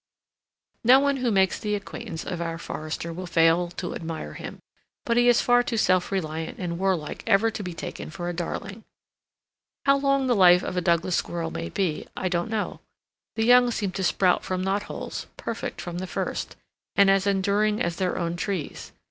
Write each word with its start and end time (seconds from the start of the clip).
No 0.83 0.99
one 0.99 1.17
who 1.17 1.29
makes 1.29 1.59
the 1.59 1.75
acquaintance 1.75 2.25
of 2.25 2.41
our 2.41 2.57
forester 2.57 3.13
will 3.13 3.27
fail 3.27 3.69
to 3.69 3.93
admire 3.93 4.33
him; 4.33 4.57
but 5.05 5.15
he 5.15 5.29
is 5.29 5.41
far 5.43 5.61
too 5.61 5.77
self 5.77 6.11
reliant 6.11 6.57
and 6.57 6.79
warlike 6.79 7.23
ever 7.27 7.51
to 7.51 7.61
be 7.61 7.75
taken 7.75 8.09
for 8.09 8.27
a 8.27 8.33
darling. 8.33 8.83
How 9.85 9.97
long 9.97 10.25
the 10.25 10.33
life 10.35 10.63
of 10.63 10.75
a 10.75 10.81
Douglas 10.81 11.15
Squirrel 11.17 11.51
may 11.51 11.69
be, 11.69 12.07
I 12.17 12.29
don't 12.29 12.49
know. 12.49 12.79
The 13.35 13.45
young 13.45 13.69
seem 13.69 13.91
to 13.91 14.03
sprout 14.03 14.43
from 14.43 14.63
knot 14.63 14.81
holes, 14.89 15.27
perfect 15.37 15.79
from 15.79 15.99
the 15.99 16.07
first, 16.07 16.55
and 16.95 17.07
as 17.07 17.27
enduring 17.27 17.79
as 17.79 17.97
their 17.97 18.17
own 18.17 18.35
trees. 18.37 18.91